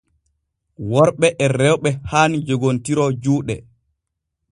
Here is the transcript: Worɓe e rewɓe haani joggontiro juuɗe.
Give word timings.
Worɓe 0.91 1.27
e 1.43 1.45
rewɓe 1.59 1.89
haani 2.09 2.37
joggontiro 2.47 3.05
juuɗe. 3.23 3.55